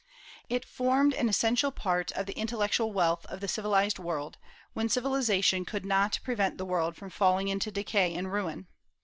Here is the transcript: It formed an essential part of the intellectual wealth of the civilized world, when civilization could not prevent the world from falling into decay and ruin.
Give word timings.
It 0.49 0.65
formed 0.65 1.13
an 1.13 1.29
essential 1.29 1.71
part 1.71 2.11
of 2.13 2.25
the 2.25 2.33
intellectual 2.33 2.91
wealth 2.91 3.23
of 3.27 3.39
the 3.39 3.47
civilized 3.47 3.99
world, 3.99 4.39
when 4.73 4.89
civilization 4.89 5.63
could 5.63 5.85
not 5.85 6.17
prevent 6.23 6.57
the 6.57 6.65
world 6.65 6.95
from 6.95 7.11
falling 7.11 7.49
into 7.49 7.69
decay 7.69 8.15
and 8.15 8.33
ruin. 8.33 8.65